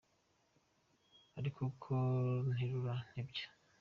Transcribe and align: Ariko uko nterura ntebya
Ariko 1.39 1.59
uko 1.71 1.91
nterura 2.53 2.93
ntebya 3.09 3.45